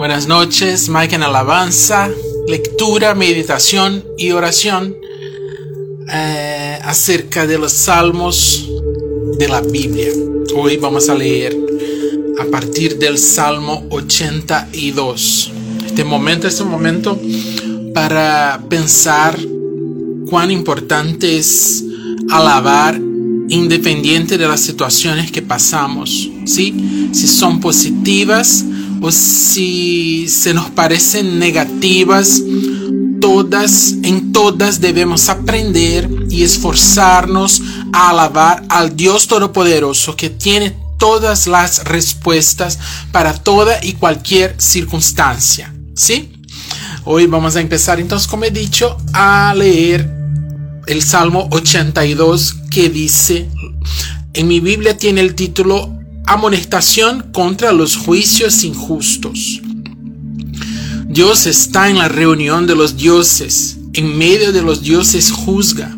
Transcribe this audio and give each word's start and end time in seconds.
Buenas 0.00 0.26
noches, 0.26 0.88
Mike 0.88 1.16
en 1.16 1.22
alabanza, 1.22 2.08
lectura, 2.48 3.14
meditación 3.14 4.02
y 4.16 4.30
oración 4.30 4.96
eh, 6.10 6.78
acerca 6.82 7.46
de 7.46 7.58
los 7.58 7.74
salmos 7.74 8.66
de 9.38 9.46
la 9.46 9.60
Biblia. 9.60 10.08
Hoy 10.56 10.78
vamos 10.78 11.10
a 11.10 11.14
leer 11.14 11.54
a 12.40 12.50
partir 12.50 12.98
del 12.98 13.18
Salmo 13.18 13.86
82. 13.90 15.52
Este 15.84 16.02
momento 16.02 16.48
es 16.48 16.58
un 16.62 16.70
momento 16.70 17.20
para 17.92 18.58
pensar 18.70 19.38
cuán 20.30 20.50
importante 20.50 21.36
es 21.36 21.84
alabar 22.30 22.98
independiente 23.50 24.38
de 24.38 24.48
las 24.48 24.60
situaciones 24.60 25.30
que 25.30 25.42
pasamos, 25.42 26.30
¿sí? 26.46 27.10
Si 27.12 27.28
son 27.28 27.60
positivas 27.60 28.64
o 29.00 29.10
si 29.10 30.28
se 30.28 30.54
nos 30.54 30.70
parecen 30.70 31.38
negativas, 31.38 32.42
todas, 33.20 33.94
en 34.02 34.32
todas 34.32 34.80
debemos 34.80 35.28
aprender 35.28 36.08
y 36.28 36.42
esforzarnos 36.42 37.62
a 37.92 38.10
alabar 38.10 38.64
al 38.68 38.96
Dios 38.96 39.28
Todopoderoso 39.28 40.16
que 40.16 40.30
tiene 40.30 40.76
todas 40.98 41.46
las 41.46 41.84
respuestas 41.84 42.78
para 43.12 43.34
toda 43.34 43.82
y 43.82 43.94
cualquier 43.94 44.54
circunstancia, 44.60 45.74
¿sí? 45.94 46.32
Hoy 47.04 47.26
vamos 47.26 47.56
a 47.56 47.60
empezar 47.60 47.98
entonces, 48.00 48.28
como 48.28 48.44
he 48.44 48.50
dicho, 48.50 48.96
a 49.14 49.54
leer 49.56 50.08
el 50.86 51.02
Salmo 51.02 51.48
82 51.50 52.56
que 52.70 52.90
dice, 52.90 53.48
en 54.34 54.48
mi 54.48 54.60
Biblia 54.60 54.96
tiene 54.96 55.22
el 55.22 55.34
título 55.34 55.99
Amonestación 56.32 57.32
contra 57.32 57.72
los 57.72 57.96
juicios 57.96 58.62
injustos. 58.62 59.60
Dios 61.08 61.46
está 61.46 61.90
en 61.90 61.98
la 61.98 62.06
reunión 62.06 62.68
de 62.68 62.76
los 62.76 62.96
dioses, 62.96 63.78
en 63.94 64.16
medio 64.16 64.52
de 64.52 64.62
los 64.62 64.80
dioses 64.80 65.32
juzga. 65.32 65.92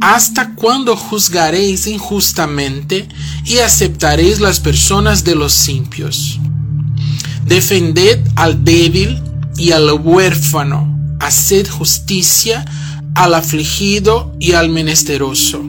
¿Hasta 0.00 0.56
cuándo 0.56 0.96
juzgaréis 0.96 1.86
injustamente 1.86 3.06
y 3.44 3.58
aceptaréis 3.58 4.40
las 4.40 4.58
personas 4.58 5.22
de 5.22 5.36
los 5.36 5.68
impios? 5.68 6.40
Defended 7.46 8.18
al 8.34 8.64
débil 8.64 9.22
y 9.56 9.70
al 9.70 9.92
huérfano, 9.92 11.16
haced 11.20 11.68
justicia 11.68 12.64
al 13.14 13.32
afligido 13.34 14.34
y 14.40 14.54
al 14.54 14.70
menesteroso. 14.70 15.62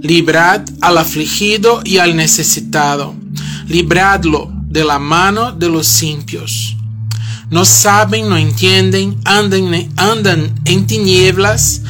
Librad 0.00 0.60
al 0.80 0.98
afligido 0.98 1.80
y 1.84 1.98
al 1.98 2.14
necesitado. 2.14 3.23
Libradlo 3.68 4.52
de 4.68 4.84
la 4.84 4.98
mano 4.98 5.52
de 5.52 5.68
los 5.68 6.02
impios. 6.02 6.76
No 7.50 7.64
saben, 7.64 8.28
no 8.28 8.36
entienden, 8.36 9.16
andan, 9.24 9.72
andan 9.96 10.60
en 10.64 10.86
tinieblas, 10.86 11.82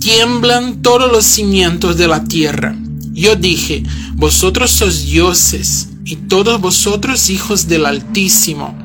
tiemblan 0.00 0.82
todos 0.82 1.10
los 1.10 1.24
cimientos 1.24 1.96
de 1.96 2.08
la 2.08 2.24
tierra. 2.24 2.76
Yo 3.12 3.36
dije, 3.36 3.82
vosotros 4.14 4.70
sois 4.70 5.06
dioses, 5.06 5.88
y 6.04 6.16
todos 6.16 6.60
vosotros 6.60 7.30
hijos 7.30 7.66
del 7.66 7.84
Altísimo, 7.84 8.76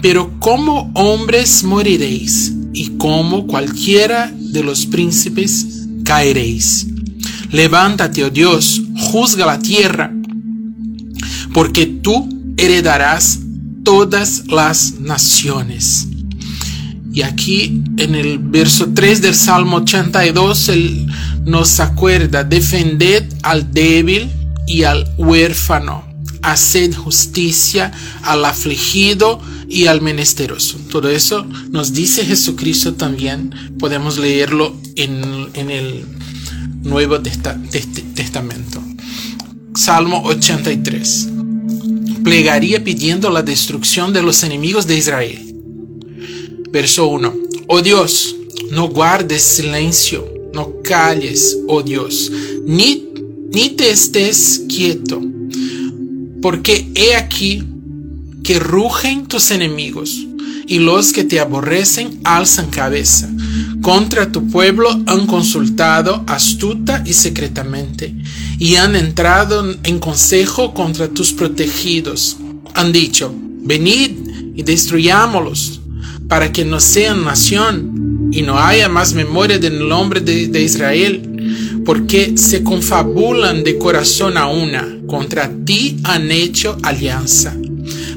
pero 0.00 0.38
como 0.40 0.90
hombres 0.94 1.62
moriréis, 1.64 2.52
y 2.72 2.96
como 2.96 3.46
cualquiera 3.46 4.32
de 4.34 4.62
los 4.62 4.86
príncipes 4.86 5.86
caeréis. 6.04 6.86
Levántate, 7.50 8.24
oh 8.24 8.30
Dios, 8.30 8.80
juzga 8.96 9.44
la 9.44 9.58
tierra, 9.58 10.10
porque 11.52 11.86
tú 11.86 12.28
heredarás 12.56 13.40
todas 13.84 14.44
las 14.48 15.00
naciones. 15.00 16.06
Y 17.12 17.22
aquí 17.22 17.82
en 17.98 18.14
el 18.14 18.38
verso 18.38 18.88
3 18.94 19.20
del 19.20 19.34
Salmo 19.34 19.78
82, 19.78 20.68
él 20.70 21.06
nos 21.44 21.78
acuerda, 21.80 22.42
defended 22.42 23.24
al 23.42 23.70
débil 23.72 24.30
y 24.66 24.84
al 24.84 25.12
huérfano, 25.18 26.04
haced 26.42 26.94
justicia 26.94 27.92
al 28.22 28.44
afligido 28.44 29.40
y 29.68 29.86
al 29.86 30.00
menesteroso. 30.00 30.78
Todo 30.90 31.10
eso 31.10 31.44
nos 31.70 31.92
dice 31.92 32.24
Jesucristo 32.24 32.94
también, 32.94 33.54
podemos 33.78 34.16
leerlo 34.16 34.74
en, 34.96 35.48
en 35.52 35.70
el 35.70 36.06
Nuevo 36.82 37.20
Testamento. 37.20 38.82
Salmo 39.74 40.22
83 40.24 41.31
plegaría 42.22 42.82
pidiendo 42.82 43.30
la 43.30 43.42
destrucción 43.42 44.12
de 44.12 44.22
los 44.22 44.42
enemigos 44.42 44.86
de 44.86 44.96
Israel. 44.96 45.54
Verso 46.70 47.08
1. 47.08 47.34
Oh 47.68 47.82
Dios, 47.82 48.36
no 48.70 48.88
guardes 48.88 49.42
silencio, 49.42 50.26
no 50.54 50.80
calles, 50.82 51.56
oh 51.68 51.82
Dios, 51.82 52.30
ni, 52.66 53.08
ni 53.52 53.70
te 53.70 53.90
estés 53.90 54.64
quieto, 54.68 55.22
porque 56.40 56.90
he 56.94 57.14
aquí 57.14 57.64
que 58.42 58.58
rugen 58.58 59.26
tus 59.26 59.50
enemigos 59.50 60.26
y 60.66 60.78
los 60.78 61.12
que 61.12 61.24
te 61.24 61.40
aborrecen 61.40 62.20
alzan 62.24 62.70
cabeza. 62.70 63.30
Contra 63.82 64.30
tu 64.32 64.48
pueblo 64.48 64.88
han 65.06 65.26
consultado 65.26 66.24
astuta 66.26 67.02
y 67.04 67.12
secretamente 67.12 68.14
y 68.58 68.76
han 68.76 68.96
entrado 68.96 69.74
en 69.82 69.98
consejo 69.98 70.74
contra 70.74 71.08
tus 71.08 71.32
protegidos. 71.32 72.36
Han 72.74 72.92
dicho, 72.92 73.34
venid 73.62 74.10
y 74.54 74.62
destruyámoslos, 74.62 75.80
para 76.28 76.52
que 76.52 76.64
no 76.64 76.80
sean 76.80 77.24
nación 77.24 78.30
y 78.32 78.42
no 78.42 78.58
haya 78.58 78.88
más 78.88 79.12
memoria 79.14 79.58
del 79.58 79.86
nombre 79.86 80.20
de, 80.20 80.62
Israel, 80.62 81.82
porque 81.84 82.38
se 82.38 82.62
confabulan 82.62 83.64
de 83.64 83.76
corazón 83.76 84.38
a 84.38 84.46
una, 84.46 84.88
contra 85.06 85.50
ti 85.64 85.98
han 86.04 86.30
hecho 86.30 86.78
alianza. 86.82 87.54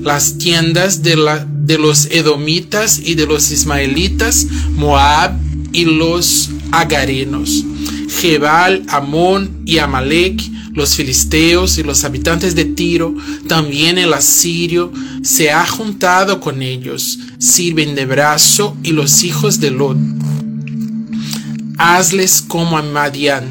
Las 0.02 0.38
tiendas 0.38 1.02
de, 1.02 1.18
la, 1.18 1.46
de 1.46 1.78
los 1.78 2.06
edomitas 2.12 3.00
y 3.04 3.16
de 3.16 3.26
los 3.26 3.52
ismaelitas, 3.52 4.48
Moab 4.76 5.34
y 5.74 5.86
los 5.86 6.50
agarenos 6.72 7.66
Jebal, 8.16 8.84
Amón 8.88 9.62
y 9.66 9.78
Amalek, 9.80 10.42
los 10.74 10.96
filisteos 10.96 11.78
y 11.78 11.84
los 11.84 12.04
habitantes 12.04 12.56
de 12.56 12.66
Tiro, 12.66 13.16
también 13.48 13.98
el 13.98 14.14
asirio 14.14 14.92
se 15.24 15.52
ha 15.52 15.66
juntado 15.66 16.40
con 16.40 16.62
ellos, 16.62 17.20
sirven 17.40 17.96
de 17.96 18.06
brazo 18.06 18.76
y 18.84 18.92
los 18.92 19.24
hijos 19.24 19.60
de 19.60 19.72
Lot. 19.72 19.98
Hazles 21.78 22.44
como 22.48 22.78
a 22.78 22.82
Madián, 22.82 23.50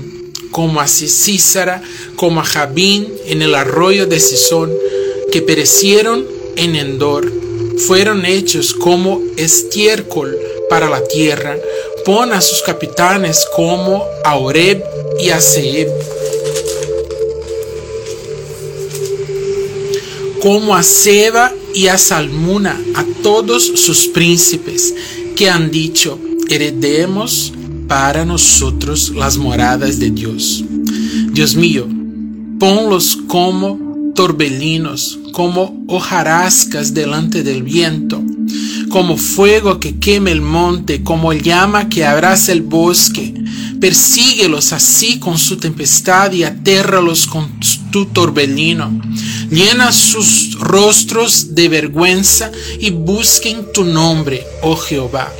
como 0.51 0.81
a 0.81 0.87
Císara, 0.87 1.83
como 2.17 2.41
a 2.41 2.45
Jabín 2.45 3.09
en 3.27 3.43
el 3.43 3.55
arroyo 3.55 4.07
de 4.07 4.21
Sison, 4.21 4.71
que 5.33 5.43
perecieron 5.43 6.25
en 6.57 6.77
Endor, 6.77 7.31
fueron 7.87 8.25
hechos 8.25 8.73
como 8.73 9.21
estiércol 9.37 10.37
para 10.71 10.89
la 10.89 11.03
tierra, 11.05 11.57
pon 12.05 12.33
a 12.33 12.41
sus 12.41 12.61
capitanes 12.63 13.47
como 13.57 14.05
a 14.25 14.37
Oreb 14.37 14.85
y 15.19 15.31
a 15.31 15.41
Seb, 15.41 15.89
como 20.43 20.75
a 20.75 20.83
Seba 20.83 21.53
y 21.75 21.87
a 21.87 21.97
Salmuna, 21.97 22.79
a 22.95 23.05
todos 23.23 23.65
sus 23.65 24.09
príncipes, 24.09 24.95
que 25.35 25.49
han 25.49 25.71
dicho, 25.71 26.19
heredemos 26.51 27.53
para 27.89 28.25
nosotros 28.27 29.11
las 29.11 29.39
moradas 29.39 29.99
de 29.99 30.11
Dios. 30.11 30.63
Dios 31.33 31.57
mío, 31.57 31.89
ponlos 32.59 33.17
como 33.27 34.13
torbelinos, 34.15 35.19
como 35.33 35.85
hojarascas 35.89 36.93
delante 36.93 37.43
del 37.43 37.63
viento 37.63 38.23
como 38.95 39.17
fuego 39.17 39.81
que 39.81 39.99
queme 39.99 40.31
el 40.31 40.41
monte, 40.41 41.03
como 41.03 41.33
llama 41.33 41.89
que 41.89 42.05
abraza 42.05 42.53
el 42.53 42.63
bosque. 42.63 43.35
Persíguelos 43.81 44.73
así 44.73 45.19
con 45.19 45.37
su 45.37 45.57
tempestad 45.57 46.31
y 46.31 46.45
atérralos 46.45 47.27
con 47.27 47.59
tu 47.91 48.07
torbellino. 48.07 49.03
Llena 49.51 49.91
sus 49.91 50.57
rostros 50.61 51.57
de 51.57 51.69
vergüenza 51.69 52.53
y 52.79 52.91
busquen 52.91 53.73
tu 53.73 53.83
nombre, 53.83 54.47
oh 54.63 54.77
Jehová. 54.77 55.33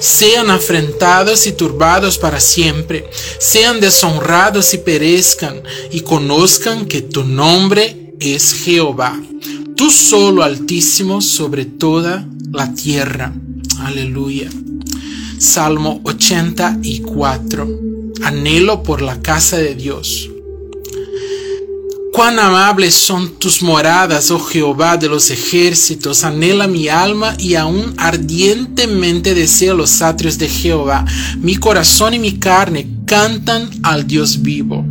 Sean 0.00 0.50
afrentados 0.50 1.46
y 1.46 1.52
turbados 1.52 2.18
para 2.18 2.40
siempre, 2.40 3.08
sean 3.38 3.80
deshonrados 3.80 4.74
y 4.74 4.78
perezcan, 4.78 5.62
y 5.90 6.00
conozcan 6.00 6.84
que 6.84 7.00
tu 7.00 7.24
nombre 7.24 8.12
es 8.20 8.52
Jehová, 8.52 9.18
tú 9.76 9.90
solo 9.90 10.42
altísimo 10.42 11.22
sobre 11.22 11.64
toda 11.64 12.28
la 12.52 12.72
tierra. 12.74 13.32
Aleluya. 13.80 14.50
Salmo 15.38 16.00
84. 16.04 17.68
Anhelo 18.24 18.82
por 18.82 19.02
la 19.02 19.20
casa 19.20 19.58
de 19.58 19.74
Dios. 19.74 20.30
Cuán 22.12 22.38
amables 22.40 22.94
son 22.94 23.38
tus 23.38 23.62
moradas, 23.62 24.32
oh 24.32 24.40
Jehová 24.40 24.96
de 24.96 25.08
los 25.08 25.30
ejércitos, 25.30 26.24
anhela 26.24 26.66
mi 26.66 26.88
alma 26.88 27.36
y 27.38 27.54
aún 27.54 27.94
ardientemente 27.96 29.34
deseo 29.34 29.74
los 29.76 30.02
atrios 30.02 30.36
de 30.36 30.48
Jehová. 30.48 31.04
Mi 31.40 31.56
corazón 31.56 32.14
y 32.14 32.18
mi 32.18 32.38
carne 32.40 32.88
cantan 33.06 33.70
al 33.84 34.06
Dios 34.06 34.42
vivo. 34.42 34.84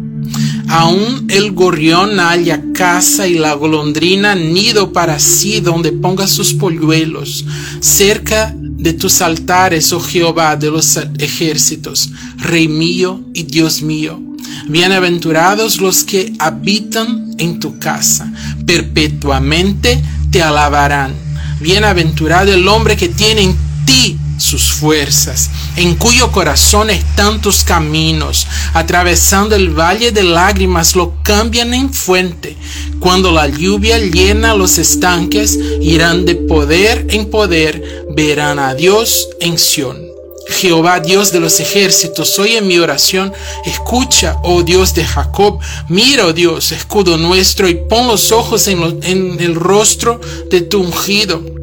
Aún 0.69 1.27
el 1.29 1.53
gorrión 1.53 2.19
halla 2.19 2.61
casa 2.73 3.27
y 3.27 3.35
la 3.35 3.53
golondrina 3.53 4.35
nido 4.35 4.91
para 4.91 5.19
sí 5.19 5.61
donde 5.61 5.91
ponga 5.91 6.27
sus 6.27 6.53
polluelos. 6.53 7.45
Cerca 7.79 8.53
de 8.55 8.93
tus 8.93 9.21
altares, 9.21 9.91
oh 9.93 9.99
Jehová 9.99 10.55
de 10.55 10.69
los 10.69 10.99
ejércitos, 11.19 12.09
Rey 12.37 12.67
mío 12.67 13.21
y 13.33 13.43
Dios 13.43 13.81
mío. 13.81 14.21
Bienaventurados 14.67 15.79
los 15.79 16.03
que 16.03 16.33
habitan 16.39 17.35
en 17.37 17.59
tu 17.59 17.79
casa, 17.79 18.31
perpetuamente 18.65 20.01
te 20.31 20.41
alabarán. 20.41 21.13
Bienaventurado 21.61 22.53
el 22.53 22.67
hombre 22.67 22.97
que 22.97 23.09
tiene 23.09 23.41
en 23.41 23.55
ti 23.85 24.17
sus 24.37 24.71
fuerzas, 24.71 25.49
en 25.75 25.95
cuyo 25.95 26.31
corazón 26.31 26.89
están 26.89 27.41
tus 27.41 27.63
caminos, 27.63 28.47
atravesando 28.73 29.55
el 29.55 29.69
valle 29.69 30.11
de 30.11 30.23
lágrimas 30.23 30.95
lo 30.95 31.13
cambian 31.23 31.73
en 31.73 31.93
fuente. 31.93 32.55
Cuando 32.99 33.31
la 33.31 33.47
lluvia 33.47 33.97
llena 33.97 34.55
los 34.55 34.77
estanques, 34.77 35.57
irán 35.81 36.25
de 36.25 36.35
poder 36.35 37.07
en 37.09 37.29
poder, 37.29 38.05
verán 38.15 38.59
a 38.59 38.73
Dios 38.73 39.27
en 39.39 39.57
Sión. 39.57 40.07
Jehová, 40.49 41.01
Dios 41.01 41.31
de 41.31 41.39
los 41.39 41.59
ejércitos, 41.59 42.39
oye 42.39 42.61
mi 42.61 42.79
oración, 42.79 43.33
escucha, 43.65 44.37
oh 44.43 44.63
Dios 44.63 44.93
de 44.93 45.03
Jacob, 45.03 45.59
mira, 45.89 46.25
oh 46.25 46.33
Dios, 46.33 46.71
escudo 46.71 47.17
nuestro, 47.17 47.67
y 47.67 47.75
pon 47.75 48.07
los 48.07 48.31
ojos 48.31 48.67
en, 48.67 48.99
en 49.03 49.39
el 49.39 49.55
rostro 49.55 50.21
de 50.49 50.61
tu 50.61 50.81
ungido. 50.81 51.56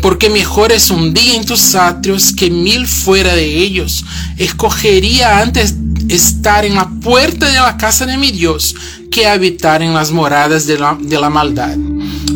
Porque 0.00 0.30
mejor 0.30 0.72
es 0.72 0.90
un 0.90 1.14
día 1.14 1.34
en 1.34 1.44
tus 1.44 1.74
atrios 1.74 2.32
que 2.32 2.50
mil 2.50 2.86
fuera 2.86 3.34
de 3.34 3.58
ellos. 3.58 4.04
Escogería 4.38 5.40
antes 5.40 5.74
estar 6.08 6.64
en 6.64 6.74
la 6.74 6.88
puerta 7.00 7.46
de 7.46 7.58
la 7.58 7.76
casa 7.76 8.06
de 8.06 8.16
mi 8.16 8.30
Dios 8.30 8.74
que 9.10 9.26
habitar 9.26 9.82
en 9.82 9.94
las 9.94 10.12
moradas 10.12 10.66
de 10.66 10.78
la, 10.78 10.96
de 11.00 11.18
la 11.18 11.30
maldad. 11.30 11.76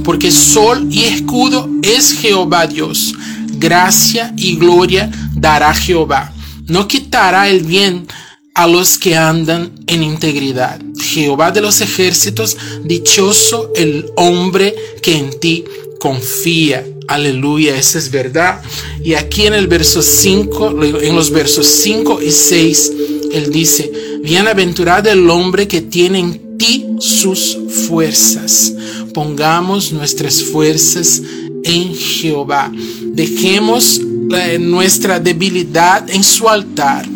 Porque 0.03 0.31
sol 0.31 0.89
y 0.91 1.05
escudo 1.05 1.69
es 1.83 2.13
Jehová 2.13 2.67
Dios 2.67 3.15
gracia 3.61 4.33
y 4.37 4.57
gloria 4.57 5.11
dará 5.35 5.73
Jehová. 5.75 6.33
No 6.67 6.89
quitará 6.89 7.49
el 7.49 7.63
bien 7.63 8.09
a 8.55 8.67
los 8.67 8.99
que 8.99 9.17
andan 9.17 9.73
en 9.87 10.03
integridad. 10.03 10.81
Jehová 10.99 11.53
de 11.53 11.61
los 11.61 11.81
ejércitos, 11.81 12.57
dichoso 12.85 13.71
el 13.77 14.07
hombre 14.17 14.75
que 15.03 15.17
en 15.17 15.39
ti 15.39 15.65
confía. 16.01 16.85
Aleluya, 17.07 17.77
esa 17.77 17.99
es 17.99 18.11
verdad. 18.11 18.61
Y 19.05 19.15
aquí 19.15 19.47
en 19.47 19.55
el 19.55 19.69
verso 19.69 20.03
5, 20.03 20.83
en 21.03 21.15
los 21.15 21.31
versos 21.31 21.67
5 21.67 22.21
y 22.23 22.33
6, 22.33 22.93
él 23.33 23.53
dice, 23.53 23.93
bienaventurado 24.25 25.11
el 25.11 25.31
hombre 25.31 25.69
que 25.69 25.83
tiene 25.83 26.19
en 26.19 26.59
ti 26.59 26.87
sus 26.99 27.57
fuerzas. 27.87 28.73
Pongamos 29.15 29.93
nuestras 29.93 30.43
fuerzas 30.43 31.23
en 31.63 31.95
Jehová. 31.95 32.73
Dejemos 33.13 34.01
eh, 34.33 34.59
nuestra 34.59 35.21
debilidad 35.21 36.09
en 36.11 36.25
su 36.25 36.49
altar 36.49 37.07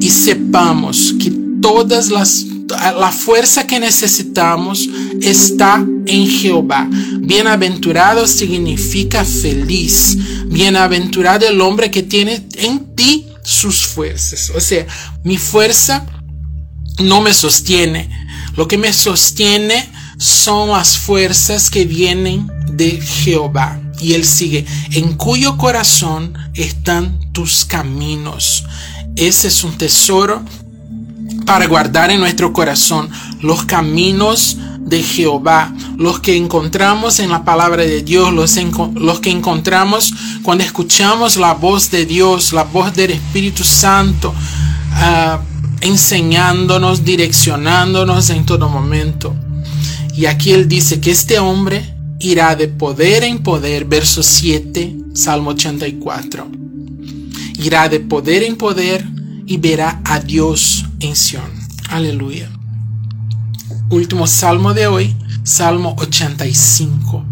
y 0.00 0.10
sepamos 0.10 1.14
que 1.18 1.32
todas 1.60 2.10
las 2.10 2.46
la 2.68 3.10
fuerza 3.10 3.66
que 3.66 3.80
necesitamos 3.80 4.88
está 5.22 5.84
en 6.08 6.26
Jehová. 6.26 6.88
Bienaventurado 7.20 8.26
significa 8.26 9.24
feliz. 9.24 10.16
Bienaventurado 10.46 11.46
el 11.46 11.60
hombre 11.60 11.90
que 11.90 12.02
tiene 12.02 12.46
en 12.56 12.94
ti 12.94 13.26
sus 13.42 13.86
fuerzas. 13.86 14.50
O 14.54 14.60
sea, 14.60 14.86
mi 15.24 15.38
fuerza 15.38 16.06
no 16.98 17.20
me 17.20 17.32
sostiene. 17.32 18.08
Lo 18.56 18.66
que 18.66 18.78
me 18.78 18.92
sostiene 18.92 19.88
son 20.18 20.70
las 20.70 20.98
fuerzas 20.98 21.70
que 21.70 21.84
vienen 21.84 22.50
de 22.72 23.00
Jehová. 23.00 23.80
Y 24.00 24.14
él 24.14 24.24
sigue, 24.24 24.64
en 24.92 25.14
cuyo 25.14 25.56
corazón 25.56 26.34
están 26.54 27.32
tus 27.32 27.64
caminos. 27.64 28.64
Ese 29.16 29.48
es 29.48 29.64
un 29.64 29.76
tesoro 29.76 30.44
para 31.46 31.66
guardar 31.66 32.10
en 32.10 32.20
nuestro 32.20 32.52
corazón 32.52 33.10
los 33.40 33.64
caminos 33.64 34.58
de 34.88 35.02
Jehová, 35.02 35.72
los 35.96 36.20
que 36.20 36.36
encontramos 36.36 37.18
en 37.20 37.30
la 37.30 37.44
palabra 37.44 37.82
de 37.82 38.02
Dios, 38.02 38.32
los, 38.32 39.20
que 39.20 39.30
encontramos 39.30 40.12
cuando 40.42 40.64
escuchamos 40.64 41.36
la 41.36 41.54
voz 41.54 41.90
de 41.90 42.06
Dios, 42.06 42.52
la 42.52 42.64
voz 42.64 42.94
del 42.94 43.12
Espíritu 43.12 43.64
Santo, 43.64 44.30
uh, 44.30 45.38
enseñándonos, 45.80 47.04
direccionándonos 47.04 48.30
en 48.30 48.46
todo 48.46 48.68
momento. 48.68 49.34
Y 50.14 50.26
aquí 50.26 50.52
él 50.52 50.68
dice 50.68 51.00
que 51.00 51.10
este 51.10 51.38
hombre 51.38 51.94
irá 52.18 52.56
de 52.56 52.68
poder 52.68 53.22
en 53.24 53.42
poder, 53.42 53.84
verso 53.84 54.22
7, 54.22 54.96
Salmo 55.14 55.50
84. 55.50 56.48
Irá 57.60 57.88
de 57.88 58.00
poder 58.00 58.42
en 58.42 58.56
poder 58.56 59.04
y 59.46 59.56
verá 59.56 60.00
a 60.04 60.20
Dios 60.20 60.84
en 61.00 61.14
Sión. 61.14 61.50
Aleluya. 61.88 62.57
Último 63.90 64.26
salmo 64.26 64.74
de 64.74 64.86
hoy, 64.86 65.14
Salmo 65.42 65.96
85. 65.98 67.24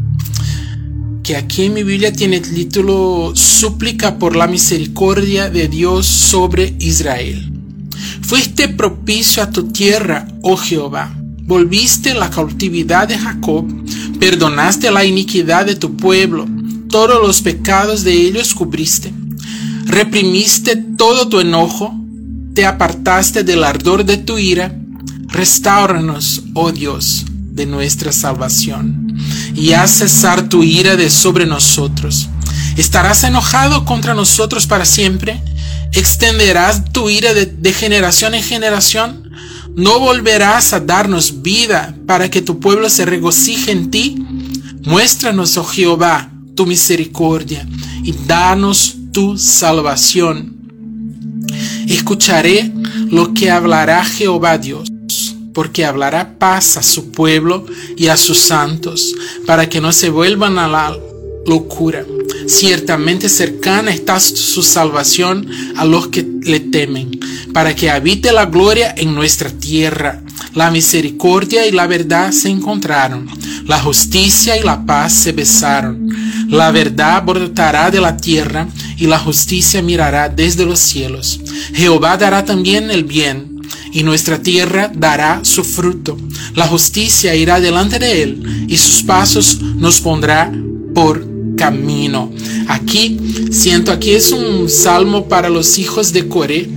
Que 1.22 1.36
aquí 1.36 1.64
en 1.64 1.74
mi 1.74 1.82
Biblia 1.82 2.12
tiene 2.12 2.36
el 2.36 2.54
título 2.54 3.32
Súplica 3.34 4.18
por 4.18 4.36
la 4.36 4.46
misericordia 4.46 5.50
de 5.50 5.68
Dios 5.68 6.06
sobre 6.06 6.74
Israel. 6.78 7.52
Fuiste 8.22 8.68
propicio 8.68 9.42
a 9.42 9.50
tu 9.50 9.72
tierra, 9.72 10.28
oh 10.42 10.56
Jehová. 10.56 11.14
Volviste 11.42 12.14
la 12.14 12.30
cautividad 12.30 13.06
de 13.06 13.18
Jacob 13.18 13.66
Perdonaste 14.18 14.90
la 14.90 15.04
iniquidad 15.04 15.66
de 15.66 15.74
tu 15.74 15.96
pueblo, 15.96 16.46
todos 16.88 17.20
los 17.20 17.42
pecados 17.42 18.02
de 18.02 18.14
ellos 18.14 18.54
cubriste. 18.54 19.12
Reprimiste 19.84 20.76
todo 20.96 21.28
tu 21.28 21.38
enojo, 21.38 21.94
te 22.54 22.64
apartaste 22.64 23.44
del 23.44 23.62
ardor 23.62 24.04
de 24.04 24.16
tu 24.16 24.38
ira. 24.38 24.74
Restauranos, 25.36 26.44
oh 26.54 26.72
Dios, 26.72 27.26
de 27.28 27.66
nuestra 27.66 28.10
salvación, 28.10 29.14
y 29.54 29.74
haz 29.74 29.98
cesar 29.98 30.48
tu 30.48 30.62
ira 30.62 30.96
de 30.96 31.10
sobre 31.10 31.44
nosotros. 31.44 32.30
¿Estarás 32.78 33.22
enojado 33.22 33.84
contra 33.84 34.14
nosotros 34.14 34.66
para 34.66 34.86
siempre? 34.86 35.42
¿Extenderás 35.92 36.90
tu 36.90 37.10
ira 37.10 37.34
de, 37.34 37.44
de 37.44 37.72
generación 37.74 38.34
en 38.34 38.42
generación? 38.42 39.30
¿No 39.76 40.00
volverás 40.00 40.72
a 40.72 40.80
darnos 40.80 41.42
vida 41.42 41.94
para 42.06 42.30
que 42.30 42.40
tu 42.40 42.58
pueblo 42.58 42.88
se 42.88 43.04
regocije 43.04 43.72
en 43.72 43.90
ti? 43.90 44.16
Muéstranos, 44.84 45.58
oh 45.58 45.64
Jehová, 45.64 46.30
tu 46.54 46.64
misericordia 46.64 47.68
y 48.02 48.12
danos 48.26 48.96
tu 49.12 49.36
salvación. 49.36 50.56
Escucharé 51.86 52.72
lo 53.10 53.34
que 53.34 53.50
hablará 53.50 54.02
Jehová 54.02 54.56
Dios, 54.56 54.88
porque 55.56 55.86
hablará 55.86 56.38
paz 56.38 56.76
a 56.76 56.82
su 56.82 57.12
pueblo 57.12 57.64
y 57.96 58.08
a 58.08 58.18
sus 58.18 58.36
santos, 58.36 59.14
para 59.46 59.70
que 59.70 59.80
no 59.80 59.90
se 59.90 60.10
vuelvan 60.10 60.58
a 60.58 60.68
la 60.68 60.94
locura. 61.46 62.04
Ciertamente 62.46 63.30
cercana 63.30 63.90
está 63.90 64.20
su 64.20 64.62
salvación 64.62 65.48
a 65.76 65.86
los 65.86 66.08
que 66.08 66.26
le 66.42 66.60
temen 66.60 67.18
para 67.54 67.74
que 67.74 67.88
habite 67.88 68.32
la 68.32 68.44
gloria 68.44 68.94
en 68.98 69.14
nuestra 69.14 69.48
tierra. 69.48 70.22
La 70.52 70.70
misericordia 70.70 71.66
y 71.66 71.72
la 71.72 71.86
verdad 71.86 72.32
se 72.32 72.50
encontraron, 72.50 73.26
la 73.64 73.80
justicia 73.80 74.58
y 74.58 74.62
la 74.62 74.84
paz 74.84 75.14
se 75.14 75.32
besaron. 75.32 76.06
La 76.50 76.70
verdad 76.70 77.22
brotará 77.24 77.90
de 77.90 78.02
la 78.02 78.18
tierra 78.18 78.68
y 78.98 79.06
la 79.06 79.18
justicia 79.18 79.80
mirará 79.80 80.28
desde 80.28 80.66
los 80.66 80.80
cielos. 80.80 81.40
Jehová 81.72 82.18
dará 82.18 82.44
también 82.44 82.90
el 82.90 83.04
bien 83.04 83.55
y 83.96 84.02
nuestra 84.02 84.42
tierra 84.42 84.92
dará 84.94 85.40
su 85.42 85.64
fruto. 85.64 86.18
La 86.54 86.66
justicia 86.66 87.34
irá 87.34 87.60
delante 87.60 87.98
de 87.98 88.22
él 88.22 88.66
y 88.68 88.76
sus 88.76 89.02
pasos 89.02 89.58
nos 89.62 90.02
pondrá 90.02 90.52
por 90.94 91.26
camino. 91.56 92.30
Aquí, 92.68 93.18
siento, 93.50 93.90
aquí 93.90 94.10
es 94.10 94.32
un 94.32 94.68
salmo 94.68 95.28
para 95.28 95.48
los 95.48 95.78
hijos 95.78 96.12
de 96.12 96.28
Coré 96.28 96.68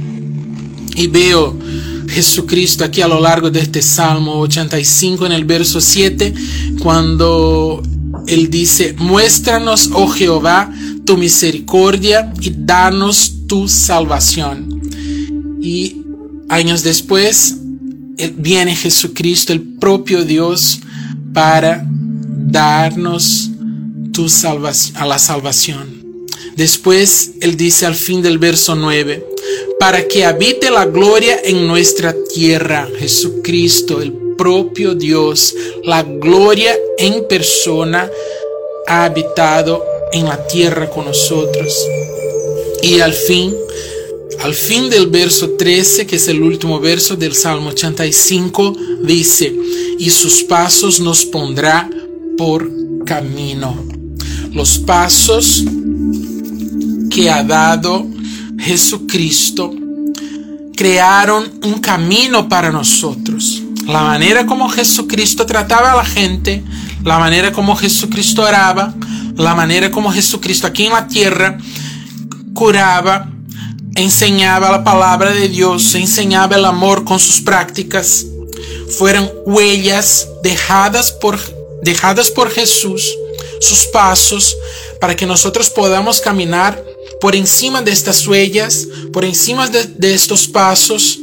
y 0.96 1.08
veo 1.08 1.60
Jesucristo 2.08 2.86
aquí 2.86 3.02
a 3.02 3.10
lo 3.10 3.20
largo 3.20 3.52
de 3.52 3.60
este 3.60 3.82
Salmo 3.82 4.40
85 4.40 5.26
en 5.26 5.34
el 5.34 5.44
verso 5.44 5.82
7, 5.82 6.34
cuando 6.82 7.84
Él 8.28 8.50
dice, 8.50 8.96
muéstranos, 8.98 9.90
oh 9.92 10.08
Jehová, 10.08 10.72
tu 11.06 11.18
misericordia 11.18 12.32
y 12.40 12.54
danos 12.56 13.34
tu 13.46 13.68
salvación. 13.68 14.80
Y 15.62 15.99
años 16.50 16.84
después, 16.84 17.56
viene 18.36 18.76
Jesucristo, 18.76 19.54
el 19.54 19.62
propio 19.62 20.26
Dios, 20.26 20.80
para 21.34 21.86
darnos 21.88 23.50
tu 24.12 24.28
a 24.96 25.06
la 25.06 25.20
salvación. 25.20 26.00
Después 26.56 27.32
él 27.40 27.56
dice 27.56 27.86
al 27.86 27.96
fin 27.96 28.22
del 28.22 28.38
verso 28.38 28.76
9, 28.76 29.26
para 29.80 30.06
que 30.08 30.26
habite 30.26 30.70
la 30.70 30.86
gloria 30.86 31.40
en 31.42 31.66
nuestra 31.68 32.14
tierra, 32.34 32.90
Jesucristo, 33.00 34.02
el 34.02 34.12
propio 34.38 34.94
Dios, 34.94 35.56
la 35.84 36.04
gloria 36.04 36.76
en 36.98 37.26
persona, 37.28 38.12
ha 38.88 39.06
habitado 39.06 39.86
en 40.12 40.26
la 40.26 40.46
tierra 40.48 40.90
con 40.90 41.06
nosotros. 41.06 41.74
Y 42.82 43.00
al 43.00 43.14
fin, 43.14 43.56
al 44.42 44.54
fin 44.54 44.90
del 44.90 45.08
verso 45.08 45.52
13, 45.52 46.08
que 46.08 46.16
es 46.16 46.28
el 46.28 46.42
último 46.42 46.80
verso 46.80 47.16
del 47.16 47.36
Salmo 47.36 47.70
85, 47.70 48.76
dice, 49.04 49.54
y 49.98 50.10
sus 50.10 50.44
pasos 50.44 51.00
nos 51.00 51.26
pondrá 51.26 51.90
por 52.38 52.70
camino. 53.06 53.76
Los 54.54 54.80
pasos 54.80 55.64
que 57.10 57.30
ha 57.30 57.44
dado 57.44 58.08
Jesucristo 58.58 59.74
crearon 60.76 61.60
un 61.64 61.80
camino 61.80 62.48
para 62.48 62.72
nosotros. 62.72 63.62
La 63.86 64.04
manera 64.04 64.46
como 64.46 64.70
Jesucristo 64.70 65.46
trataba 65.46 65.92
a 65.94 65.98
la 65.98 66.06
gente, 66.06 66.64
la 67.04 67.20
manera 67.20 67.52
como 67.52 67.76
Jesucristo 67.76 68.44
oraba, 68.44 68.94
la 69.36 69.56
manera 69.56 69.92
como 69.92 70.12
Jesucristo 70.12 70.68
aquí 70.68 70.86
en 70.86 70.94
la 70.94 71.08
tierra 71.08 71.58
curaba, 72.54 73.30
enseñaba 74.00 74.72
la 74.72 74.84
palabra 74.84 75.32
de 75.32 75.48
Dios, 75.48 75.94
enseñaba 75.96 76.56
el 76.56 76.66
amor 76.66 77.04
con 77.04 77.20
sus 77.20 77.42
prácticas, 77.42 78.26
fueron 78.98 79.30
huellas 79.46 80.28
dejadas 80.44 81.12
por, 81.12 81.40
dejadas 81.82 82.32
por 82.32 82.50
Jesús, 82.50 83.16
sus 83.60 83.86
pasos, 83.86 84.56
para 85.00 85.16
que 85.16 85.26
nosotros 85.26 85.70
podamos 85.70 86.22
caminar 86.22 86.84
por 87.22 87.36
encima 87.36 87.82
de 87.82 87.92
estas 87.92 88.26
huellas, 88.28 88.88
por 89.12 89.26
encima 89.26 89.68
de, 89.68 89.86
de 89.86 90.14
estos 90.14 90.48
pasos 90.48 91.20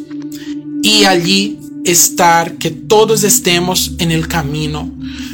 y 0.83 1.05
allí 1.05 1.59
estar, 1.85 2.59
que 2.59 2.71
todos 2.71 3.23
estemos 3.23 3.93
en 3.99 4.11
el 4.11 4.29
camino, 4.29 4.91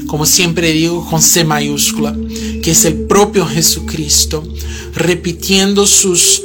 como 0.06 0.26
siempre 0.26 0.72
digo, 0.72 1.08
con 1.08 1.22
C 1.22 1.44
mayúscula, 1.44 2.14
que 2.62 2.70
es 2.70 2.84
el 2.84 3.06
propio 3.06 3.46
Jesucristo, 3.46 4.46
repitiendo 4.94 5.86
sus, 5.86 6.42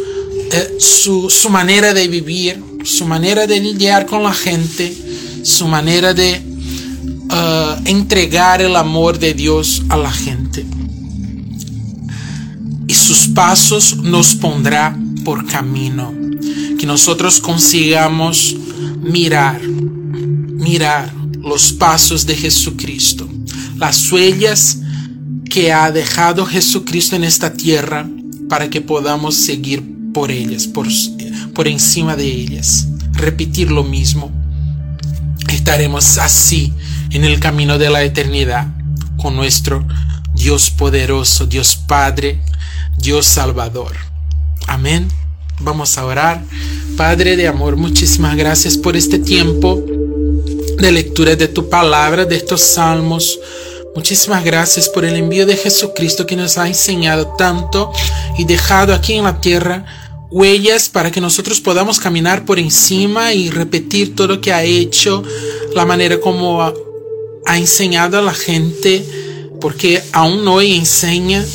eh, 0.51 0.75
su, 0.79 1.29
su 1.29 1.49
manera 1.49 1.93
de 1.93 2.07
vivir, 2.07 2.63
su 2.83 3.05
manera 3.05 3.45
de 3.47 3.59
lidiar 3.59 4.05
con 4.05 4.23
la 4.23 4.33
gente, 4.33 4.95
su 5.43 5.67
manera 5.67 6.13
de 6.13 6.41
uh, 7.29 7.81
entregar 7.85 8.61
el 8.61 8.75
amor 8.75 9.19
de 9.19 9.33
Dios 9.33 9.83
a 9.89 9.97
la 9.97 10.11
gente. 10.11 10.65
Y 12.87 12.93
sus 12.93 13.27
pasos 13.27 13.97
nos 13.97 14.35
pondrá 14.35 14.97
por 15.25 15.45
camino. 15.45 16.13
Que 16.79 16.85
nosotros 16.85 17.41
consigamos 17.41 18.55
mirar, 19.01 19.61
mirar 19.61 21.13
los 21.41 21.73
pasos 21.73 22.25
de 22.25 22.35
Jesucristo, 22.35 23.27
las 23.77 24.11
huellas 24.11 24.79
que 25.49 25.73
ha 25.73 25.91
dejado 25.91 26.45
Jesucristo 26.45 27.15
en 27.15 27.23
esta 27.23 27.53
tierra 27.53 28.07
para 28.47 28.69
que 28.69 28.79
podamos 28.79 29.35
seguir 29.35 29.96
por 30.17 30.31
ellas, 30.31 30.65
por, 30.65 30.87
por 31.53 31.67
encima 31.67 32.15
de 32.15 32.25
ellas. 32.25 32.87
Repetir 33.13 33.69
lo 33.69 33.83
mismo. 33.83 34.31
Estaremos 35.47 36.17
así 36.17 36.73
en 37.11 37.23
el 37.23 37.39
camino 37.39 37.77
de 37.77 37.91
la 37.91 38.01
eternidad 38.01 38.65
con 39.21 39.35
nuestro 39.35 39.87
Dios 40.33 40.71
poderoso, 40.71 41.45
Dios 41.45 41.75
Padre, 41.75 42.41
Dios 42.97 43.27
Salvador. 43.27 43.95
Amén. 44.65 45.07
Vamos 45.59 45.99
a 45.99 46.05
orar. 46.05 46.43
Padre 46.97 47.35
de 47.35 47.47
amor, 47.47 47.75
muchísimas 47.75 48.35
gracias 48.35 48.75
por 48.75 48.97
este 48.97 49.19
tiempo 49.19 49.83
de 50.79 50.91
lectura 50.91 51.35
de 51.35 51.47
tu 51.47 51.69
palabra, 51.69 52.25
de 52.25 52.37
estos 52.37 52.61
salmos. 52.61 53.39
Muchísimas 53.93 54.43
gracias 54.43 54.89
por 54.89 55.05
el 55.05 55.15
envío 55.15 55.45
de 55.45 55.55
Jesucristo 55.55 56.25
que 56.25 56.35
nos 56.35 56.57
ha 56.57 56.67
enseñado 56.67 57.35
tanto 57.37 57.91
y 58.39 58.45
dejado 58.45 58.95
aquí 58.95 59.13
en 59.13 59.25
la 59.25 59.39
tierra 59.41 60.06
huellas 60.29 60.89
para 60.89 61.11
que 61.11 61.21
nosotros 61.21 61.61
podamos 61.61 61.99
caminar 61.99 62.45
por 62.45 62.59
encima 62.59 63.33
y 63.33 63.49
repetir 63.49 64.15
todo 64.15 64.27
lo 64.27 64.41
que 64.41 64.53
ha 64.53 64.63
hecho, 64.63 65.23
la 65.73 65.85
manera 65.85 66.19
como 66.19 66.61
ha, 66.61 66.73
enseñado 67.55 68.17
a 68.17 68.21
la 68.21 68.33
gente, 68.33 69.05
porque 69.61 70.03
aún 70.11 70.45
hoy 70.47 70.75
enseña, 70.75 71.45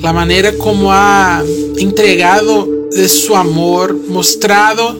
la 0.00 0.12
manera 0.12 0.54
como 0.54 0.92
ha 0.92 1.44
entregado 1.76 2.88
de 2.90 3.08
su 3.08 3.36
amor, 3.36 3.94
mostrado 4.08 4.98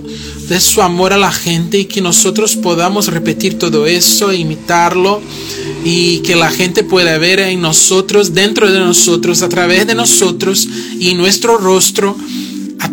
de 0.49 0.61
su 0.61 0.83
amor 0.83 1.15
a 1.15 1.19
la 1.19 1.33
gente 1.33 1.79
y 1.79 1.85
que 1.87 2.03
nosotros 2.03 2.57
podamos 2.57 3.07
repetir 3.09 3.59
todo 3.59 3.87
eso, 3.87 4.33
imitarlo 4.33 5.23
y 5.85 6.19
que 6.19 6.37
la 6.37 6.51
gente 6.51 6.85
pueda 6.85 7.17
ver 7.17 7.41
en 7.41 7.63
nosotros, 7.63 8.35
dentro 8.35 8.71
de 8.71 8.79
nosotros, 8.79 9.41
a 9.43 9.49
través 9.49 9.87
de 9.87 9.95
nosotros 9.95 10.69
y 10.99 11.15
nuestro 11.15 11.57
rostro 11.57 12.15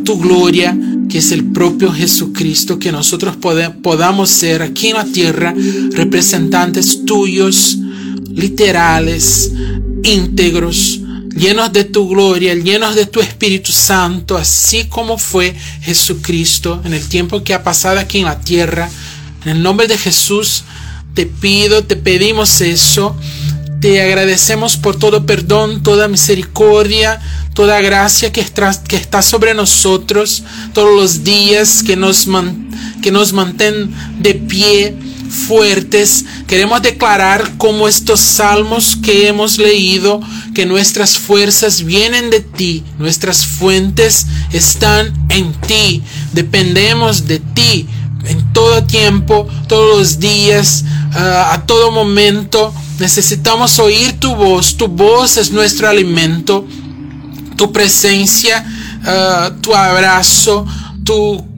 tu 0.04 0.20
gloria, 0.20 0.78
que 1.10 1.20
es 1.20 1.32
el 1.32 1.46
propio 1.46 1.92
Jesucristo, 1.92 2.80
que 2.80 2.92
nosotros 2.92 3.38
podamos 3.38 4.30
ser 4.30 4.62
aquí 4.62 4.90
en 4.90 4.96
la 4.96 5.06
tierra 5.06 5.54
representantes 5.92 7.06
tuyos, 7.06 7.78
literales, 8.32 9.52
íntegros, 10.04 11.00
llenos 11.36 11.72
de 11.74 11.86
tu 11.86 12.08
gloria, 12.08 12.54
llenos 12.56 12.96
de 12.96 13.06
tu 13.06 13.22
Espíritu 13.22 13.72
Santo, 13.72 14.38
así 14.38 14.86
como 14.86 15.18
fue 15.18 15.56
Jesucristo 15.82 16.82
en 16.86 16.94
el 16.94 17.08
tiempo 17.08 17.44
que 17.44 17.54
ha 17.54 17.64
pasado 17.64 18.00
aquí 18.00 18.20
en 18.20 18.26
la 18.26 18.40
tierra. 18.40 18.90
En 19.46 19.52
el 19.52 19.64
nombre 19.64 19.88
de 19.88 19.98
Jesús 19.98 20.64
te 21.14 21.26
pido, 21.26 21.84
te 21.84 21.96
pedimos 21.96 22.62
eso. 22.62 23.16
Te 23.80 24.02
agradecemos 24.02 24.76
por 24.76 24.98
todo 24.98 25.26
perdón, 25.26 25.84
toda 25.84 26.10
misericordia, 26.10 27.22
toda 27.54 27.80
gracia 27.80 28.32
que 28.32 28.42
está, 28.42 28.72
que 28.84 28.98
está 28.98 29.22
sobre 29.22 29.54
nosotros 29.54 30.44
todos 30.74 30.94
los 31.00 31.24
días, 31.24 31.82
que 31.82 31.96
nos, 31.96 32.28
que 33.02 33.12
nos 33.12 33.32
mantén 33.32 33.94
de 34.20 34.36
pie 34.36 34.98
fuertes. 35.30 36.26
Queremos 36.46 36.82
declarar 36.82 37.58
como 37.58 37.88
estos 37.88 38.20
salmos 38.20 38.98
que 38.98 39.28
hemos 39.28 39.58
leído, 39.58 40.20
que 40.54 40.66
nuestras 40.66 41.18
fuerzas 41.18 41.84
vienen 41.84 42.30
de 42.30 42.42
ti, 42.42 42.84
nuestras 42.98 43.46
fuentes 43.46 44.26
están 44.52 45.14
en 45.30 45.54
ti, 45.54 46.04
dependemos 46.34 47.28
de 47.28 47.40
ti 47.40 47.88
en 48.26 48.52
todo 48.52 48.84
tiempo, 48.84 49.48
todos 49.68 49.98
los 49.98 50.20
días, 50.20 50.84
ah, 51.14 51.52
a 51.54 51.66
todo 51.66 51.92
momento. 51.92 52.74
Necesitamos 53.00 53.80
oír 53.80 54.20
tu 54.20 54.36
voz, 54.36 54.76
tu 54.76 54.88
voz 54.88 55.38
es 55.38 55.52
nuestro 55.52 55.88
alimento, 55.88 56.68
tu 57.56 57.72
presencia, 57.72 58.66
ah, 59.06 59.52
tu 59.62 59.74
abrazo, 59.74 60.66
tu 61.04 61.50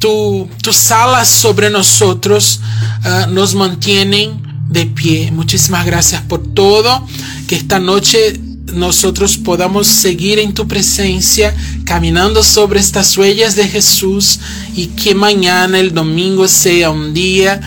tu, 0.00 0.48
tus 0.62 0.90
alas 0.90 1.28
sobre 1.28 1.70
nosotros 1.70 2.58
uh, 3.04 3.30
nos 3.30 3.54
mantienen 3.54 4.42
de 4.68 4.86
pie. 4.86 5.30
Muchísimas 5.30 5.86
gracias 5.86 6.22
por 6.22 6.42
todo. 6.54 7.06
Que 7.46 7.54
esta 7.54 7.78
noche 7.78 8.40
nosotros 8.72 9.36
podamos 9.36 9.86
seguir 9.86 10.38
en 10.38 10.54
tu 10.54 10.66
presencia, 10.66 11.54
caminando 11.84 12.42
sobre 12.42 12.80
estas 12.80 13.16
huellas 13.16 13.56
de 13.56 13.68
Jesús 13.68 14.40
y 14.74 14.86
que 14.86 15.14
mañana, 15.14 15.78
el 15.78 15.92
domingo, 15.92 16.48
sea 16.48 16.90
un 16.90 17.12
día 17.12 17.60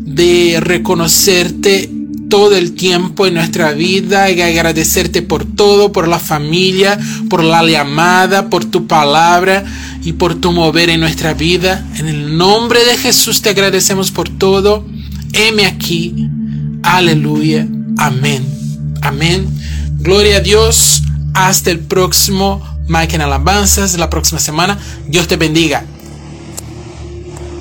de 0.00 0.58
reconocerte 0.60 1.90
todo 2.28 2.56
el 2.56 2.74
tiempo 2.74 3.26
en 3.26 3.34
nuestra 3.34 3.72
vida 3.72 4.30
y 4.30 4.40
agradecerte 4.40 5.22
por 5.22 5.44
todo, 5.44 5.92
por 5.92 6.08
la 6.08 6.18
familia, 6.18 6.98
por 7.28 7.42
la 7.42 7.64
llamada, 7.64 8.50
por 8.50 8.64
tu 8.64 8.86
palabra 8.86 9.64
y 10.02 10.12
por 10.12 10.34
tu 10.34 10.52
mover 10.52 10.90
en 10.90 11.00
nuestra 11.00 11.34
vida. 11.34 11.86
En 11.96 12.08
el 12.08 12.36
nombre 12.36 12.84
de 12.84 12.96
Jesús 12.96 13.42
te 13.42 13.50
agradecemos 13.50 14.10
por 14.10 14.28
todo. 14.28 14.86
Heme 15.32 15.66
aquí. 15.66 16.28
Aleluya. 16.82 17.66
Amén. 17.96 18.46
Amén. 19.02 19.46
Gloria 19.98 20.38
a 20.38 20.40
Dios. 20.40 21.02
Hasta 21.34 21.70
el 21.70 21.80
próximo 21.80 22.62
Mike 22.88 23.16
en 23.16 23.22
Alabanzas, 23.22 23.96
la 23.98 24.10
próxima 24.10 24.40
semana. 24.40 24.78
Dios 25.06 25.28
te 25.28 25.36
bendiga. 25.36 25.84